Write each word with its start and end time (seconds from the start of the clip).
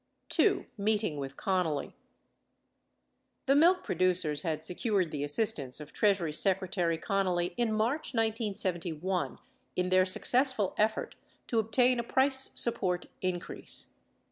2. 0.29 0.65
MEETING 0.79 1.17
WITH 1.17 1.37
CONNALLY 1.37 1.93
The 3.45 3.55
milk 3.55 3.83
producers 3.83 4.41
had 4.41 4.63
secured 4.63 5.11
the 5.11 5.23
assistance 5.23 5.79
of 5.79 5.93
Treasury 5.93 6.33
Secretary 6.33 6.97
Connally 6.97 7.53
in 7.55 7.71
March 7.71 8.15
1971 8.15 9.37
in 9.75 9.89
their 9.89 10.07
successful 10.07 10.73
effort 10.75 11.13
to 11.45 11.59
obtain 11.59 11.99
a 11.99 12.03
price 12.03 12.49
sup 12.55 12.73
port 12.79 13.05
increase. 13.21 13.89